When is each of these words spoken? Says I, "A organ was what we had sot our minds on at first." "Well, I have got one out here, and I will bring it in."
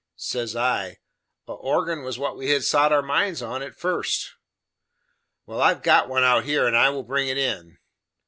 Says 0.15 0.55
I, 0.55 0.97
"A 1.47 1.51
organ 1.53 2.01
was 2.01 2.17
what 2.17 2.35
we 2.35 2.49
had 2.49 2.63
sot 2.63 2.91
our 2.91 3.03
minds 3.03 3.43
on 3.43 3.61
at 3.61 3.75
first." 3.77 4.31
"Well, 5.45 5.61
I 5.61 5.69
have 5.69 5.83
got 5.83 6.09
one 6.09 6.23
out 6.23 6.43
here, 6.43 6.65
and 6.65 6.75
I 6.75 6.89
will 6.89 7.03
bring 7.03 7.27
it 7.27 7.37
in." 7.37 7.77